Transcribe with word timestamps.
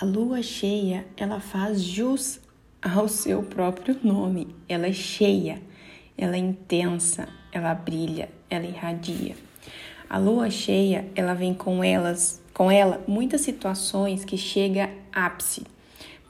A 0.00 0.04
lua 0.04 0.40
cheia, 0.42 1.04
ela 1.16 1.40
faz 1.40 1.82
jus 1.82 2.38
ao 2.80 3.08
seu 3.08 3.42
próprio 3.42 3.98
nome. 4.00 4.54
Ela 4.68 4.86
é 4.86 4.92
cheia, 4.92 5.60
ela 6.16 6.36
é 6.36 6.38
intensa, 6.38 7.28
ela 7.50 7.74
brilha, 7.74 8.28
ela 8.48 8.64
irradia. 8.64 9.34
A 10.08 10.16
lua 10.16 10.50
cheia, 10.50 11.08
ela 11.16 11.34
vem 11.34 11.52
com 11.52 11.82
elas, 11.82 12.40
com 12.54 12.70
ela 12.70 13.02
muitas 13.08 13.40
situações 13.40 14.24
que 14.24 14.38
chega 14.38 14.88
ápice. 15.12 15.64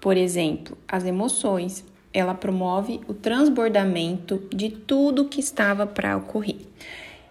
Por 0.00 0.16
exemplo, 0.16 0.78
as 0.88 1.04
emoções. 1.04 1.84
Ela 2.10 2.32
promove 2.32 3.02
o 3.06 3.12
transbordamento 3.12 4.48
de 4.48 4.70
tudo 4.70 5.28
que 5.28 5.40
estava 5.40 5.86
para 5.86 6.16
ocorrer. 6.16 6.62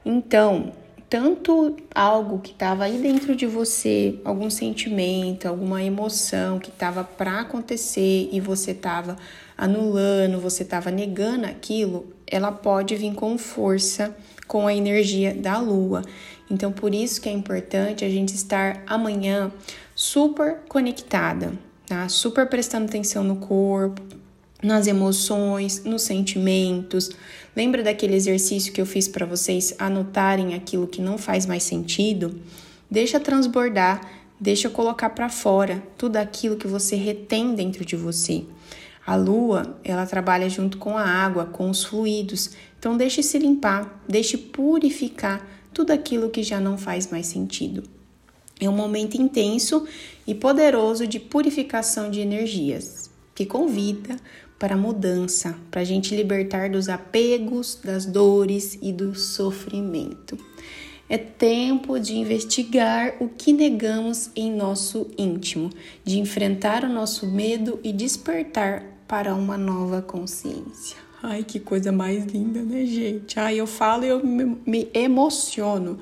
Então, 0.06 0.72
tanto 1.10 1.78
algo 1.96 2.40
que 2.40 2.52
estava 2.52 2.84
aí 2.84 2.98
dentro 2.98 3.36
de 3.36 3.46
você, 3.46 4.20
algum 4.26 4.50
sentimento, 4.50 5.48
alguma 5.48 5.82
emoção 5.82 6.60
que 6.60 6.70
estava 6.70 7.04
para 7.04 7.42
acontecer 7.42 8.30
e 8.32 8.40
você 8.42 8.72
estava 8.72 9.16
anulando, 9.58 10.40
você 10.40 10.64
estava 10.64 10.92
negando 10.92 11.46
aquilo, 11.46 12.14
ela 12.26 12.52
pode 12.52 12.96
vir 12.96 13.14
com 13.14 13.38
força 13.38 14.16
com 14.48 14.68
a 14.68 14.74
energia 14.74 15.34
da 15.34 15.60
lua. 15.60 16.04
Então, 16.50 16.72
por 16.72 16.94
isso 16.94 17.22
que 17.22 17.28
é 17.28 17.32
importante 17.32 18.06
a 18.06 18.10
gente 18.10 18.34
estar 18.34 18.84
amanhã 18.86 19.52
super 19.94 20.60
conectada, 20.70 21.54
tá? 21.86 22.08
Super 22.08 22.48
prestando 22.48 22.86
atenção 22.86 23.24
no 23.24 23.38
corpo, 23.38 24.02
nas 24.62 24.88
emoções, 24.88 25.84
nos 25.84 26.02
sentimentos. 26.02 27.12
Lembra 27.56 27.84
daquele 27.84 28.16
exercício 28.16 28.74
que 28.74 28.82
eu 28.82 28.86
fiz 28.86 29.08
para 29.08 29.26
vocês 29.26 29.76
anotarem 29.78 30.54
aquilo 30.54 30.88
que 30.88 31.02
não 31.02 31.18
faz 31.18 31.46
mais 31.46 31.64
sentido? 31.64 32.40
Deixa 32.90 33.20
transbordar, 33.20 34.02
deixa 34.40 34.70
colocar 34.70 35.10
para 35.12 35.30
fora 35.30 35.84
tudo 35.98 36.18
aquilo 36.18 36.58
que 36.58 36.68
você 36.68 36.96
retém 36.96 37.54
dentro 37.54 37.84
de 37.86 37.96
você. 37.96 38.46
A 39.06 39.16
lua, 39.16 39.80
ela 39.84 40.06
trabalha 40.06 40.50
junto 40.50 40.78
com 40.78 40.98
a 40.98 41.04
água, 41.04 41.46
com 41.46 41.70
os 41.70 41.84
fluidos. 41.84 42.52
Então 42.78 42.98
deixe 42.98 43.24
se 43.24 43.40
limpar, 43.40 44.04
deixe 44.08 44.38
purificar 44.38 45.48
tudo 45.74 45.92
aquilo 45.92 46.30
que 46.30 46.44
já 46.44 46.60
não 46.60 46.78
faz 46.78 47.10
mais 47.10 47.28
sentido. 47.28 47.84
É 48.60 48.68
um 48.68 48.74
momento 48.74 49.16
intenso 49.16 49.88
e 50.26 50.34
poderoso 50.34 51.06
de 51.06 51.20
purificação 51.20 52.10
de 52.10 52.20
energias, 52.20 53.07
que 53.38 53.46
convida 53.46 54.16
para 54.58 54.76
mudança, 54.76 55.56
para 55.70 55.82
a 55.82 55.84
gente 55.84 56.16
libertar 56.16 56.72
dos 56.72 56.90
apegos, 56.90 57.80
das 57.84 58.04
dores 58.04 58.80
e 58.82 58.92
do 58.92 59.14
sofrimento. 59.14 60.36
É 61.08 61.20
tempo 61.20 62.00
de 62.00 62.16
investigar 62.16 63.14
o 63.20 63.30
que 63.30 63.54
negamos 63.54 64.32
em 64.36 64.52
nosso 64.52 65.12
íntimo, 65.16 65.70
de 66.04 66.18
enfrentar 66.18 66.84
o 66.84 66.90
nosso 66.90 67.28
medo 67.28 67.80
e 67.84 67.94
despertar 67.94 68.84
para 69.08 69.36
uma 69.36 69.56
nova 69.56 70.02
consciência. 70.02 70.98
Ai, 71.22 71.44
que 71.44 71.60
coisa 71.60 71.92
mais 71.92 72.26
linda, 72.26 72.64
né, 72.64 72.88
gente? 72.88 73.40
Ai, 73.40 73.60
eu 73.60 73.68
falo 73.68 74.04
e 74.04 74.08
eu 74.08 74.20
me 74.26 74.90
emociono, 74.96 76.00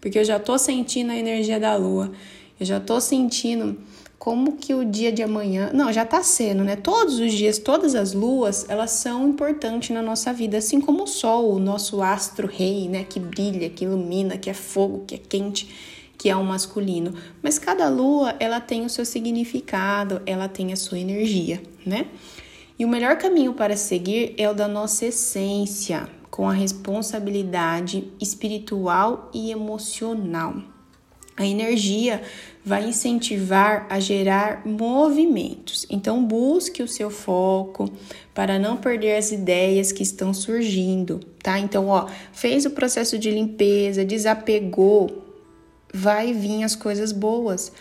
porque 0.00 0.20
eu 0.20 0.24
já 0.24 0.38
tô 0.38 0.56
sentindo 0.56 1.10
a 1.10 1.16
energia 1.16 1.58
da 1.58 1.74
lua, 1.74 2.12
eu 2.60 2.64
já 2.64 2.78
tô 2.78 3.00
sentindo 3.00 3.76
como 4.18 4.56
que 4.56 4.74
o 4.74 4.84
dia 4.84 5.12
de 5.12 5.22
amanhã, 5.22 5.70
não, 5.72 5.92
já 5.92 6.04
tá 6.04 6.22
sendo, 6.22 6.64
né? 6.64 6.74
Todos 6.74 7.18
os 7.18 7.32
dias, 7.32 7.58
todas 7.58 7.94
as 7.94 8.12
luas, 8.12 8.66
elas 8.68 8.90
são 8.90 9.28
importantes 9.28 9.90
na 9.90 10.02
nossa 10.02 10.32
vida, 10.32 10.58
assim 10.58 10.80
como 10.80 11.04
o 11.04 11.06
sol, 11.06 11.54
o 11.54 11.58
nosso 11.58 12.02
astro 12.02 12.46
rei, 12.46 12.88
né, 12.88 13.04
que 13.04 13.20
brilha, 13.20 13.68
que 13.68 13.84
ilumina, 13.84 14.38
que 14.38 14.50
é 14.50 14.54
fogo, 14.54 15.04
que 15.06 15.14
é 15.14 15.18
quente, 15.18 15.68
que 16.18 16.28
é 16.28 16.36
o 16.36 16.42
masculino. 16.42 17.14
Mas 17.42 17.58
cada 17.58 17.88
lua, 17.88 18.34
ela 18.40 18.60
tem 18.60 18.84
o 18.84 18.90
seu 18.90 19.04
significado, 19.04 20.22
ela 20.24 20.48
tem 20.48 20.72
a 20.72 20.76
sua 20.76 20.98
energia, 20.98 21.62
né? 21.84 22.06
E 22.78 22.84
o 22.84 22.88
melhor 22.88 23.16
caminho 23.16 23.54
para 23.54 23.76
seguir 23.76 24.34
é 24.36 24.50
o 24.50 24.54
da 24.54 24.68
nossa 24.68 25.06
essência, 25.06 26.08
com 26.30 26.48
a 26.48 26.52
responsabilidade 26.52 28.12
espiritual 28.20 29.30
e 29.32 29.50
emocional. 29.50 30.75
A 31.36 31.44
energia 31.44 32.22
vai 32.64 32.88
incentivar 32.88 33.86
a 33.88 34.00
gerar 34.00 34.66
movimentos. 34.66 35.86
Então, 35.88 36.24
busque 36.24 36.82
o 36.82 36.88
seu 36.88 37.10
foco 37.10 37.88
para 38.34 38.58
não 38.58 38.76
perder 38.76 39.16
as 39.16 39.30
ideias 39.30 39.92
que 39.92 40.02
estão 40.02 40.34
surgindo, 40.34 41.20
tá? 41.42 41.58
Então, 41.58 41.88
ó, 41.88 42.08
fez 42.32 42.66
o 42.66 42.70
processo 42.70 43.18
de 43.18 43.30
limpeza, 43.30 44.04
desapegou, 44.04 45.24
vai 45.94 46.32
vir 46.32 46.64
as 46.64 46.74
coisas 46.74 47.12
boas. 47.12 47.72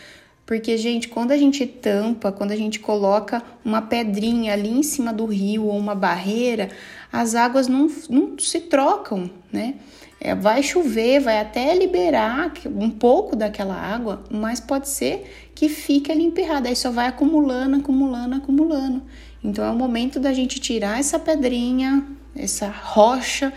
Porque, 0.45 0.78
gente, 0.78 1.07
quando 1.07 1.31
a 1.31 1.38
gente 1.38 1.66
tampa, 1.66 2.31
quando 2.31 2.51
a 2.51 2.56
gente 2.56 2.79
coloca 2.79 3.41
uma 3.63 3.81
pedrinha 3.81 4.53
ali 4.53 4.69
em 4.69 4.83
cima 4.83 5.11
do 5.11 5.25
rio 5.25 5.66
ou 5.66 5.78
uma 5.78 5.95
barreira, 5.95 6.69
as 7.11 7.33
águas 7.33 7.67
não, 7.67 7.89
não 8.09 8.38
se 8.38 8.59
trocam, 8.59 9.29
né? 9.51 9.75
É, 10.19 10.33
vai 10.33 10.63
chover, 10.63 11.19
vai 11.19 11.39
até 11.39 11.75
liberar 11.75 12.53
um 12.67 12.89
pouco 12.89 13.35
daquela 13.35 13.75
água, 13.75 14.23
mas 14.29 14.59
pode 14.59 14.88
ser 14.88 15.50
que 15.53 15.67
fique 15.67 16.11
ali 16.11 16.23
emperrada, 16.23 16.69
aí 16.69 16.75
só 16.75 16.89
vai 16.89 17.07
acumulando, 17.07 17.77
acumulando, 17.77 18.35
acumulando. 18.35 19.03
Então 19.44 19.63
é 19.63 19.69
o 19.69 19.75
momento 19.75 20.19
da 20.19 20.33
gente 20.33 20.59
tirar 20.59 21.00
essa 21.00 21.19
pedrinha, 21.19 22.06
essa 22.35 22.67
rocha 22.67 23.53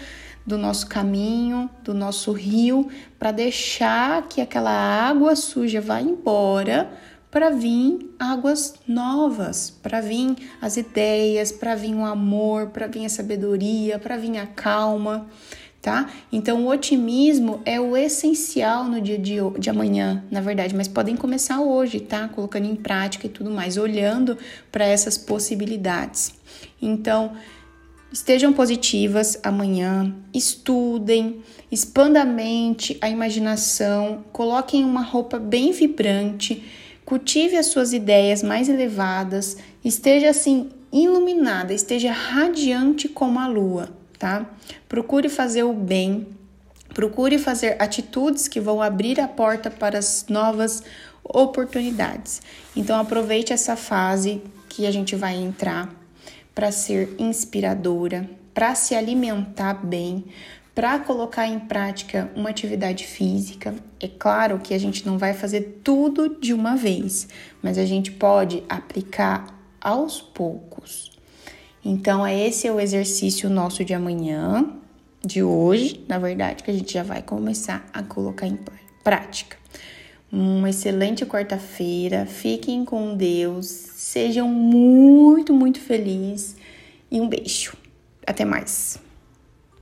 do 0.48 0.56
nosso 0.56 0.86
caminho, 0.86 1.69
do 1.84 1.92
nosso 1.92 2.32
rio, 2.32 2.88
para 3.19 3.31
deixar 3.31 4.26
que 4.28 4.41
aquela 4.41 4.72
água 4.72 5.36
suja 5.36 5.81
vá 5.81 6.00
embora, 6.00 6.91
para 7.31 7.50
vir 7.50 8.14
águas 8.19 8.75
novas, 8.88 9.69
para 9.69 10.00
vir 10.00 10.34
as 10.62 10.78
ideias, 10.78 11.53
para 11.53 11.75
vir 11.75 11.94
o 11.94 12.04
amor, 12.04 12.69
para 12.69 12.87
vir 12.87 13.04
a 13.04 13.08
sabedoria, 13.10 13.98
para 13.98 14.16
vir 14.16 14.38
a 14.38 14.47
calma 14.47 15.26
tá? 15.81 16.10
Então, 16.32 16.64
o 16.64 16.69
otimismo 16.69 17.62
é 17.64 17.81
o 17.81 17.97
essencial 17.97 18.84
no 18.84 19.00
dia 19.00 19.19
de, 19.19 19.37
de 19.58 19.70
amanhã, 19.70 20.25
na 20.31 20.41
verdade, 20.41 20.75
mas 20.75 20.88
podem 20.88 21.16
começar 21.16 21.60
hoje, 21.60 22.00
tá? 22.00 22.28
Colocando 22.28 22.66
em 22.66 22.75
prática 22.75 23.26
e 23.26 23.31
tudo 23.31 23.50
mais, 23.50 23.76
olhando 23.76 24.37
para 24.72 24.84
essas 24.84 25.16
possibilidades. 25.16 26.34
Então, 26.82 27.32
estejam 28.12 28.52
positivas 28.52 29.38
amanhã, 29.42 30.14
estudem, 30.32 31.42
expanda 31.70 32.22
a 32.22 32.24
mente, 32.24 32.96
a 33.00 33.08
imaginação, 33.08 34.24
coloquem 34.32 34.84
uma 34.84 35.02
roupa 35.02 35.38
bem 35.38 35.72
vibrante, 35.72 36.64
cultive 37.04 37.56
as 37.56 37.66
suas 37.66 37.92
ideias 37.92 38.42
mais 38.42 38.69
elevadas, 38.69 39.56
esteja 39.84 40.30
assim 40.30 40.70
iluminada, 40.92 41.72
esteja 41.74 42.12
radiante 42.12 43.08
como 43.08 43.38
a 43.38 43.46
lua 43.46 43.98
tá? 44.19 44.46
Procure 44.88 45.28
fazer 45.28 45.62
o 45.62 45.72
bem, 45.72 46.26
procure 46.92 47.38
fazer 47.38 47.80
atitudes 47.80 48.48
que 48.48 48.60
vão 48.60 48.82
abrir 48.82 49.20
a 49.20 49.28
porta 49.28 49.70
para 49.70 49.98
as 49.98 50.26
novas 50.28 50.82
oportunidades. 51.22 52.42
Então 52.75 52.98
aproveite 52.98 53.52
essa 53.52 53.76
fase 53.76 54.42
que 54.69 54.86
a 54.86 54.90
gente 54.90 55.14
vai 55.14 55.36
entrar 55.36 55.94
para 56.58 56.72
ser 56.72 57.14
inspiradora, 57.20 58.28
para 58.52 58.74
se 58.74 58.92
alimentar 58.92 59.74
bem, 59.74 60.24
para 60.74 60.98
colocar 60.98 61.46
em 61.46 61.60
prática 61.60 62.32
uma 62.34 62.50
atividade 62.50 63.06
física. 63.06 63.76
É 64.00 64.08
claro 64.08 64.58
que 64.58 64.74
a 64.74 64.78
gente 64.78 65.06
não 65.06 65.19
vai 65.19 65.34
fazer 65.34 65.82
tudo 65.84 66.41
de 66.41 66.52
uma 66.52 66.74
vez, 66.74 67.28
mas 67.62 67.78
a 67.78 67.84
gente 67.84 68.10
pode 68.10 68.64
aplicar 68.69 69.56
aos 69.80 70.20
poucos. 70.20 71.12
Então, 71.84 72.26
é 72.26 72.36
esse 72.48 72.66
é 72.66 72.72
o 72.72 72.80
exercício 72.80 73.48
nosso 73.48 73.84
de 73.84 73.94
amanhã, 73.94 74.69
de 75.25 75.44
hoje, 75.44 76.04
na 76.08 76.19
verdade, 76.19 76.64
que 76.64 76.72
a 76.72 76.75
gente 76.75 76.92
já 76.92 77.04
vai 77.04 77.22
começar 77.22 77.88
a 77.92 78.02
colocar 78.02 78.48
em 78.48 78.58
prática. 79.04 79.56
Uma 80.31 80.69
excelente 80.69 81.25
quarta-feira, 81.25 82.27
fiquem 82.27 82.84
com 82.84 83.16
Deus, 83.16 83.67
sejam 83.67 84.49
muito, 84.49 85.55
muito 85.55 85.81
felizes 85.81 86.55
e 87.11 87.19
um 87.19 87.29
beijo. 87.29 87.75
Até 88.26 88.44
mais. 88.44 89.00